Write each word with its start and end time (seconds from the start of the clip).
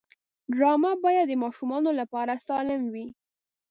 ډرامه 0.55 0.91
باید 1.05 1.27
د 1.29 1.33
ماشومانو 1.43 1.89
لپاره 1.99 2.33
سالم 2.47 2.81
وي 2.93 3.07